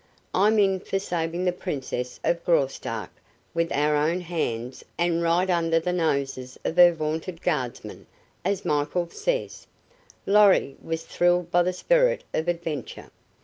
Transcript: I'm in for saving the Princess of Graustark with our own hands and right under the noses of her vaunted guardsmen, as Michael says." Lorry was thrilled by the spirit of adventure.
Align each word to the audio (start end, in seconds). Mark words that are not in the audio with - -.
I'm 0.33 0.57
in 0.57 0.79
for 0.79 0.97
saving 0.97 1.45
the 1.45 1.51
Princess 1.51 2.19
of 2.23 2.43
Graustark 2.43 3.11
with 3.53 3.71
our 3.71 3.95
own 3.95 4.21
hands 4.21 4.83
and 4.97 5.21
right 5.21 5.47
under 5.47 5.79
the 5.79 5.93
noses 5.93 6.57
of 6.65 6.77
her 6.77 6.91
vaunted 6.91 7.39
guardsmen, 7.43 8.07
as 8.43 8.65
Michael 8.65 9.11
says." 9.11 9.67
Lorry 10.25 10.75
was 10.81 11.03
thrilled 11.05 11.51
by 11.51 11.61
the 11.61 11.71
spirit 11.71 12.23
of 12.33 12.47
adventure. 12.47 13.11